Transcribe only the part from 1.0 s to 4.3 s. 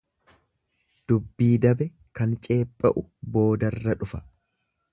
Dubbii dabe kan ceepha'u boodarra dhufa.